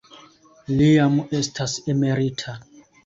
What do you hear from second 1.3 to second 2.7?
estas emerita.